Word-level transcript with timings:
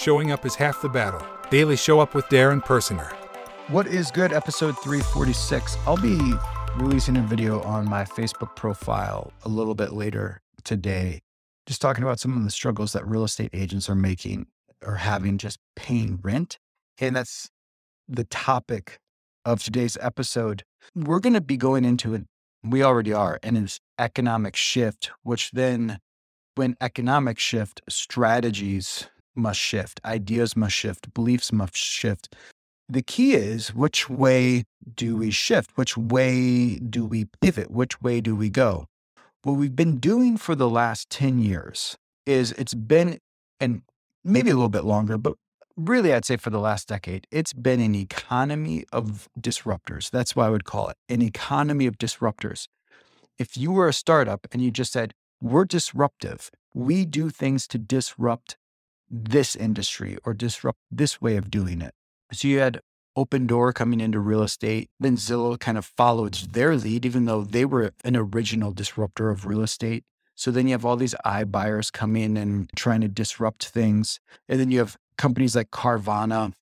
Showing 0.00 0.32
up 0.32 0.46
is 0.46 0.54
half 0.54 0.80
the 0.80 0.88
battle. 0.88 1.20
Daily 1.50 1.76
Show 1.76 2.00
Up 2.00 2.14
with 2.14 2.24
Darren 2.28 2.64
Personer. 2.64 3.12
What 3.68 3.86
is 3.86 4.10
good? 4.10 4.32
Episode 4.32 4.72
346. 4.78 5.76
I'll 5.86 5.98
be 5.98 6.18
releasing 6.76 7.18
a 7.18 7.20
video 7.20 7.60
on 7.64 7.86
my 7.86 8.04
Facebook 8.04 8.56
profile 8.56 9.30
a 9.42 9.50
little 9.50 9.74
bit 9.74 9.92
later 9.92 10.40
today, 10.64 11.20
just 11.66 11.82
talking 11.82 12.02
about 12.02 12.18
some 12.18 12.34
of 12.34 12.44
the 12.44 12.50
struggles 12.50 12.94
that 12.94 13.06
real 13.06 13.24
estate 13.24 13.50
agents 13.52 13.90
are 13.90 13.94
making 13.94 14.46
or 14.82 14.94
having 14.94 15.36
just 15.36 15.58
paying 15.76 16.18
rent. 16.22 16.58
And 16.98 17.14
that's 17.14 17.50
the 18.08 18.24
topic 18.24 19.00
of 19.44 19.62
today's 19.62 19.98
episode. 20.00 20.62
We're 20.94 21.20
going 21.20 21.34
to 21.34 21.42
be 21.42 21.58
going 21.58 21.84
into 21.84 22.14
it. 22.14 22.24
We 22.64 22.82
already 22.82 23.12
are, 23.12 23.38
and 23.42 23.58
it's 23.58 23.80
economic 23.98 24.56
shift, 24.56 25.10
which 25.24 25.50
then, 25.50 25.98
when 26.54 26.74
economic 26.80 27.38
shift, 27.38 27.82
strategies 27.86 29.10
must 29.34 29.60
shift, 29.60 30.00
ideas 30.04 30.56
must 30.56 30.74
shift, 30.74 31.12
beliefs 31.14 31.52
must 31.52 31.76
shift. 31.76 32.34
The 32.88 33.02
key 33.02 33.34
is 33.34 33.74
which 33.74 34.10
way 34.10 34.64
do 34.94 35.16
we 35.16 35.30
shift? 35.30 35.70
Which 35.76 35.96
way 35.96 36.76
do 36.76 37.04
we 37.04 37.26
pivot? 37.40 37.70
Which 37.70 38.00
way 38.02 38.20
do 38.20 38.34
we 38.34 38.50
go? 38.50 38.86
What 39.42 39.52
we've 39.54 39.76
been 39.76 39.98
doing 39.98 40.36
for 40.36 40.54
the 40.54 40.68
last 40.68 41.08
10 41.10 41.38
years 41.38 41.96
is 42.26 42.52
it's 42.52 42.74
been, 42.74 43.18
and 43.58 43.82
maybe 44.24 44.50
a 44.50 44.54
little 44.54 44.68
bit 44.68 44.84
longer, 44.84 45.16
but 45.16 45.34
really 45.76 46.12
I'd 46.12 46.24
say 46.24 46.36
for 46.36 46.50
the 46.50 46.58
last 46.58 46.88
decade, 46.88 47.26
it's 47.30 47.52
been 47.52 47.80
an 47.80 47.94
economy 47.94 48.84
of 48.92 49.28
disruptors. 49.40 50.10
That's 50.10 50.36
why 50.36 50.46
I 50.46 50.50
would 50.50 50.64
call 50.64 50.88
it 50.88 50.96
an 51.08 51.22
economy 51.22 51.86
of 51.86 51.96
disruptors. 51.96 52.66
If 53.38 53.56
you 53.56 53.72
were 53.72 53.88
a 53.88 53.92
startup 53.92 54.46
and 54.52 54.62
you 54.62 54.70
just 54.70 54.92
said, 54.92 55.14
we're 55.40 55.64
disruptive, 55.64 56.50
we 56.74 57.06
do 57.06 57.30
things 57.30 57.66
to 57.68 57.78
disrupt 57.78 58.56
this 59.10 59.56
industry 59.56 60.16
or 60.24 60.34
disrupt 60.34 60.78
this 60.90 61.20
way 61.20 61.36
of 61.36 61.50
doing 61.50 61.80
it. 61.82 61.94
So 62.32 62.48
you 62.48 62.60
had 62.60 62.80
Opendoor 63.16 63.74
coming 63.74 64.00
into 64.00 64.20
real 64.20 64.42
estate. 64.42 64.88
Then 65.00 65.16
Zillow 65.16 65.58
kind 65.58 65.76
of 65.76 65.84
followed 65.84 66.34
their 66.52 66.76
lead, 66.76 67.04
even 67.04 67.24
though 67.24 67.42
they 67.42 67.64
were 67.64 67.92
an 68.04 68.16
original 68.16 68.72
disruptor 68.72 69.30
of 69.30 69.46
real 69.46 69.62
estate. 69.62 70.04
So 70.36 70.50
then 70.50 70.68
you 70.68 70.72
have 70.72 70.86
all 70.86 70.96
these 70.96 71.14
iBuyers 71.26 71.92
come 71.92 72.16
in 72.16 72.36
and 72.36 72.70
trying 72.76 73.00
to 73.02 73.08
disrupt 73.08 73.66
things. 73.66 74.20
And 74.48 74.60
then 74.60 74.70
you 74.70 74.78
have 74.78 74.96
companies 75.18 75.54
like 75.56 75.70
Carvana 75.70 76.52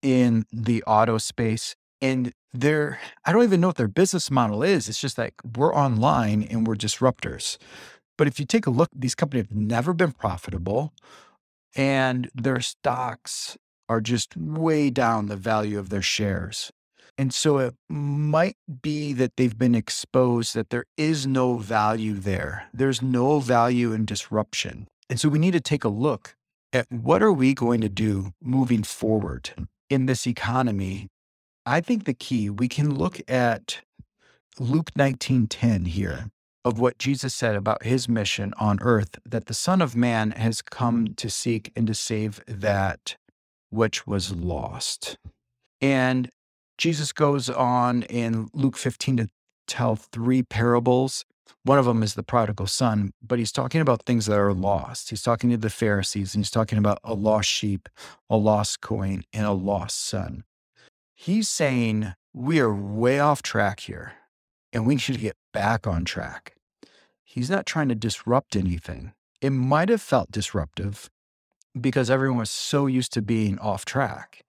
in 0.00 0.46
the 0.52 0.82
auto 0.84 1.18
space. 1.18 1.74
And 2.00 2.32
they're, 2.52 2.98
I 3.24 3.32
don't 3.32 3.42
even 3.42 3.60
know 3.60 3.68
what 3.68 3.76
their 3.76 3.88
business 3.88 4.30
model 4.30 4.62
is. 4.62 4.88
It's 4.88 5.00
just 5.00 5.18
like 5.18 5.34
we're 5.56 5.74
online 5.74 6.44
and 6.44 6.66
we're 6.66 6.76
disruptors. 6.76 7.58
But 8.16 8.26
if 8.26 8.40
you 8.40 8.46
take 8.46 8.66
a 8.66 8.70
look, 8.70 8.88
these 8.94 9.14
companies 9.14 9.46
have 9.48 9.56
never 9.56 9.92
been 9.92 10.12
profitable 10.12 10.94
and 11.76 12.30
their 12.34 12.60
stocks 12.60 13.56
are 13.88 14.00
just 14.00 14.36
way 14.36 14.90
down 14.90 15.26
the 15.26 15.36
value 15.36 15.78
of 15.78 15.90
their 15.90 16.02
shares. 16.02 16.72
And 17.18 17.32
so 17.32 17.58
it 17.58 17.74
might 17.88 18.56
be 18.82 19.12
that 19.14 19.36
they've 19.36 19.56
been 19.56 19.74
exposed 19.74 20.54
that 20.54 20.70
there 20.70 20.84
is 20.96 21.26
no 21.26 21.56
value 21.56 22.14
there. 22.14 22.68
There's 22.74 23.00
no 23.00 23.38
value 23.38 23.92
in 23.92 24.04
disruption. 24.04 24.88
And 25.08 25.20
so 25.20 25.28
we 25.28 25.38
need 25.38 25.52
to 25.52 25.60
take 25.60 25.84
a 25.84 25.88
look 25.88 26.34
at 26.72 26.86
what 26.90 27.22
are 27.22 27.32
we 27.32 27.54
going 27.54 27.80
to 27.80 27.88
do 27.88 28.32
moving 28.42 28.82
forward 28.82 29.50
in 29.88 30.06
this 30.06 30.26
economy. 30.26 31.06
I 31.64 31.80
think 31.80 32.04
the 32.04 32.14
key 32.14 32.50
we 32.50 32.68
can 32.68 32.94
look 32.94 33.20
at 33.28 33.80
Luke 34.58 34.90
19:10 34.94 35.86
here 35.86 36.30
of 36.66 36.80
what 36.80 36.98
Jesus 36.98 37.32
said 37.32 37.54
about 37.54 37.84
his 37.84 38.08
mission 38.08 38.52
on 38.58 38.80
earth 38.82 39.20
that 39.24 39.46
the 39.46 39.54
Son 39.54 39.80
of 39.80 39.94
Man 39.94 40.32
has 40.32 40.62
come 40.62 41.14
to 41.14 41.30
seek 41.30 41.70
and 41.76 41.86
to 41.86 41.94
save 41.94 42.42
that 42.48 43.16
which 43.70 44.04
was 44.04 44.34
lost. 44.34 45.16
And 45.80 46.28
Jesus 46.76 47.12
goes 47.12 47.48
on 47.48 48.02
in 48.02 48.48
Luke 48.52 48.76
15 48.76 49.18
to 49.18 49.28
tell 49.68 49.94
three 49.94 50.42
parables. 50.42 51.24
One 51.62 51.78
of 51.78 51.84
them 51.84 52.02
is 52.02 52.14
the 52.14 52.24
prodigal 52.24 52.66
son, 52.66 53.12
but 53.22 53.38
he's 53.38 53.52
talking 53.52 53.80
about 53.80 54.02
things 54.04 54.26
that 54.26 54.36
are 54.36 54.52
lost. 54.52 55.10
He's 55.10 55.22
talking 55.22 55.50
to 55.50 55.56
the 55.56 55.70
Pharisees 55.70 56.34
and 56.34 56.44
he's 56.44 56.50
talking 56.50 56.78
about 56.78 56.98
a 57.04 57.14
lost 57.14 57.48
sheep, 57.48 57.88
a 58.28 58.36
lost 58.36 58.80
coin, 58.80 59.22
and 59.32 59.46
a 59.46 59.52
lost 59.52 60.04
son. 60.04 60.42
He's 61.14 61.48
saying 61.48 62.14
we 62.34 62.58
are 62.58 62.74
way 62.74 63.20
off 63.20 63.40
track 63.40 63.78
here 63.78 64.14
and 64.72 64.84
we 64.84 64.96
need 64.96 65.02
to 65.02 65.12
get 65.12 65.36
back 65.52 65.86
on 65.86 66.04
track. 66.04 66.55
He's 67.28 67.50
not 67.50 67.66
trying 67.66 67.88
to 67.88 67.96
disrupt 67.96 68.54
anything. 68.54 69.12
It 69.42 69.50
might 69.50 69.88
have 69.88 70.00
felt 70.00 70.30
disruptive 70.30 71.10
because 71.78 72.08
everyone 72.08 72.38
was 72.38 72.50
so 72.50 72.86
used 72.86 73.12
to 73.14 73.20
being 73.20 73.58
off 73.58 73.84
track. 73.84 74.44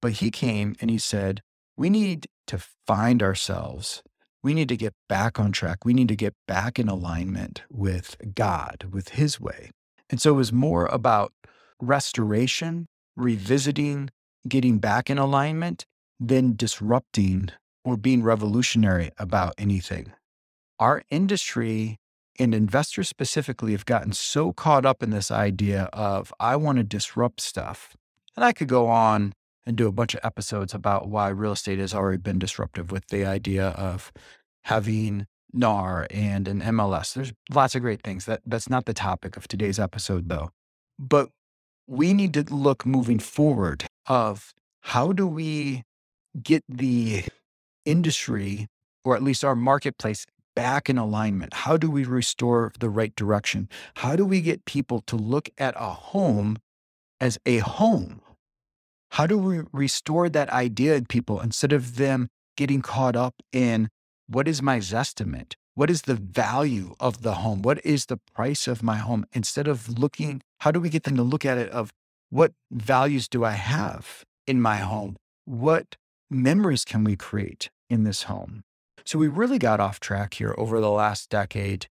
But 0.00 0.12
he 0.12 0.30
came 0.30 0.76
and 0.80 0.88
he 0.88 0.98
said, 0.98 1.42
We 1.76 1.90
need 1.90 2.28
to 2.46 2.62
find 2.86 3.22
ourselves. 3.22 4.02
We 4.40 4.54
need 4.54 4.68
to 4.68 4.76
get 4.76 4.94
back 5.08 5.40
on 5.40 5.50
track. 5.50 5.84
We 5.84 5.94
need 5.94 6.08
to 6.08 6.16
get 6.16 6.34
back 6.46 6.78
in 6.78 6.88
alignment 6.88 7.62
with 7.68 8.16
God, 8.34 8.86
with 8.92 9.10
his 9.10 9.40
way. 9.40 9.70
And 10.08 10.20
so 10.20 10.30
it 10.30 10.36
was 10.36 10.52
more 10.52 10.86
about 10.86 11.32
restoration, 11.80 12.86
revisiting, 13.16 14.10
getting 14.48 14.78
back 14.78 15.10
in 15.10 15.18
alignment 15.18 15.86
than 16.20 16.54
disrupting 16.54 17.50
or 17.84 17.96
being 17.96 18.22
revolutionary 18.22 19.10
about 19.18 19.54
anything. 19.58 20.12
Our 20.78 21.02
industry 21.10 21.98
and 22.38 22.54
investors 22.54 23.08
specifically 23.08 23.72
have 23.72 23.86
gotten 23.86 24.12
so 24.12 24.52
caught 24.52 24.86
up 24.86 25.02
in 25.02 25.10
this 25.10 25.30
idea 25.30 25.84
of, 25.92 26.32
I 26.40 26.56
want 26.56 26.78
to 26.78 26.84
disrupt 26.84 27.40
stuff. 27.40 27.96
And 28.36 28.44
I 28.44 28.52
could 28.52 28.68
go 28.68 28.88
on 28.88 29.34
and 29.66 29.76
do 29.76 29.86
a 29.86 29.92
bunch 29.92 30.14
of 30.14 30.20
episodes 30.24 30.74
about 30.74 31.08
why 31.08 31.28
real 31.28 31.52
estate 31.52 31.78
has 31.78 31.94
already 31.94 32.18
been 32.18 32.38
disruptive 32.38 32.90
with 32.90 33.06
the 33.08 33.24
idea 33.24 33.68
of 33.68 34.12
having 34.64 35.26
NAR 35.52 36.06
and 36.10 36.48
an 36.48 36.60
MLS. 36.62 37.14
There's 37.14 37.32
lots 37.50 37.74
of 37.74 37.82
great 37.82 38.02
things. 38.02 38.24
That 38.24 38.40
that's 38.46 38.70
not 38.70 38.86
the 38.86 38.94
topic 38.94 39.36
of 39.36 39.46
today's 39.46 39.78
episode 39.78 40.28
though. 40.28 40.50
But 40.98 41.28
we 41.86 42.14
need 42.14 42.32
to 42.34 42.42
look 42.54 42.86
moving 42.86 43.18
forward 43.18 43.84
of 44.06 44.54
how 44.80 45.12
do 45.12 45.26
we 45.26 45.82
get 46.42 46.64
the 46.68 47.24
industry 47.84 48.68
or 49.04 49.14
at 49.14 49.22
least 49.22 49.44
our 49.44 49.56
marketplace 49.56 50.24
back 50.54 50.88
in 50.88 50.98
alignment? 50.98 51.54
How 51.54 51.76
do 51.76 51.90
we 51.90 52.04
restore 52.04 52.72
the 52.78 52.90
right 52.90 53.14
direction? 53.16 53.68
How 53.96 54.16
do 54.16 54.24
we 54.24 54.40
get 54.40 54.64
people 54.64 55.00
to 55.06 55.16
look 55.16 55.48
at 55.58 55.74
a 55.76 55.90
home 55.90 56.58
as 57.20 57.38
a 57.46 57.58
home? 57.58 58.20
How 59.12 59.26
do 59.26 59.36
we 59.38 59.60
restore 59.72 60.28
that 60.30 60.50
idea 60.50 60.94
in 60.96 61.06
people 61.06 61.40
instead 61.40 61.72
of 61.72 61.96
them 61.96 62.28
getting 62.56 62.82
caught 62.82 63.16
up 63.16 63.34
in 63.52 63.88
what 64.26 64.48
is 64.48 64.62
my 64.62 64.78
Zestimate? 64.78 65.54
What 65.74 65.90
is 65.90 66.02
the 66.02 66.14
value 66.14 66.94
of 67.00 67.22
the 67.22 67.34
home? 67.34 67.62
What 67.62 67.84
is 67.84 68.06
the 68.06 68.18
price 68.34 68.68
of 68.68 68.82
my 68.82 68.96
home? 68.96 69.24
Instead 69.32 69.68
of 69.68 69.98
looking, 69.98 70.42
how 70.60 70.70
do 70.70 70.80
we 70.80 70.90
get 70.90 71.04
them 71.04 71.16
to 71.16 71.22
look 71.22 71.44
at 71.44 71.58
it 71.58 71.70
of 71.70 71.92
what 72.30 72.52
values 72.70 73.28
do 73.28 73.44
I 73.44 73.52
have 73.52 74.24
in 74.46 74.60
my 74.60 74.76
home? 74.76 75.16
What 75.44 75.96
memories 76.30 76.84
can 76.84 77.04
we 77.04 77.16
create 77.16 77.70
in 77.90 78.04
this 78.04 78.24
home? 78.24 78.62
So 79.04 79.18
we 79.18 79.28
really 79.28 79.58
got 79.58 79.80
off 79.80 80.00
track 80.00 80.34
here 80.34 80.54
over 80.58 80.80
the 80.80 80.90
last 80.90 81.30
decade. 81.30 81.86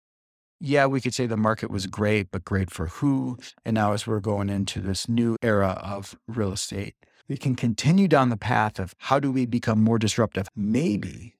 Yeah, 0.60 0.86
we 0.86 1.00
could 1.00 1.14
say 1.14 1.26
the 1.26 1.36
market 1.36 1.70
was 1.70 1.86
great, 1.86 2.30
but 2.30 2.44
great 2.44 2.70
for 2.70 2.86
who? 2.86 3.38
And 3.64 3.74
now, 3.74 3.92
as 3.92 4.06
we're 4.06 4.20
going 4.20 4.50
into 4.50 4.80
this 4.80 5.08
new 5.08 5.36
era 5.40 5.80
of 5.82 6.16
real 6.26 6.52
estate, 6.52 6.94
we 7.28 7.36
can 7.36 7.54
continue 7.54 8.08
down 8.08 8.30
the 8.30 8.36
path 8.36 8.78
of 8.78 8.94
how 8.98 9.20
do 9.20 9.30
we 9.30 9.46
become 9.46 9.82
more 9.82 9.98
disruptive? 9.98 10.48
Maybe, 10.56 11.34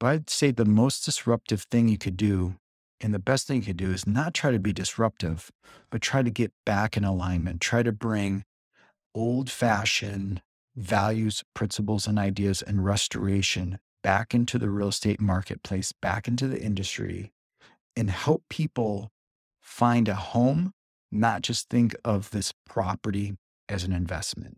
but 0.00 0.06
I'd 0.06 0.30
say 0.30 0.50
the 0.50 0.64
most 0.64 1.04
disruptive 1.04 1.62
thing 1.70 1.88
you 1.88 1.98
could 1.98 2.16
do 2.16 2.56
and 3.00 3.14
the 3.14 3.18
best 3.18 3.46
thing 3.46 3.58
you 3.58 3.62
could 3.62 3.76
do 3.76 3.92
is 3.92 4.06
not 4.06 4.34
try 4.34 4.50
to 4.50 4.58
be 4.58 4.72
disruptive, 4.72 5.52
but 5.90 6.02
try 6.02 6.22
to 6.22 6.30
get 6.30 6.52
back 6.66 6.96
in 6.96 7.04
alignment, 7.04 7.60
try 7.60 7.82
to 7.82 7.92
bring 7.92 8.44
old 9.14 9.50
fashioned 9.50 10.42
values, 10.76 11.44
principles, 11.54 12.06
and 12.06 12.18
ideas 12.18 12.62
and 12.62 12.84
restoration 12.84 13.78
back 14.08 14.32
into 14.32 14.58
the 14.58 14.70
real 14.70 14.88
estate 14.88 15.20
marketplace, 15.20 15.92
back 15.92 16.26
into 16.26 16.48
the 16.48 16.58
industry, 16.58 17.30
and 17.94 18.08
help 18.08 18.42
people 18.48 19.12
find 19.60 20.08
a 20.08 20.14
home, 20.14 20.72
not 21.12 21.42
just 21.42 21.68
think 21.68 21.94
of 22.06 22.30
this 22.30 22.54
property 22.66 23.36
as 23.68 23.84
an 23.84 23.92
investment. 23.92 24.56